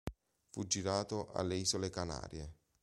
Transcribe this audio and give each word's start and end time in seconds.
Fu 0.49 0.65
girato 0.65 1.31
alle 1.31 1.53
Isole 1.57 1.91
Canarie. 1.91 2.55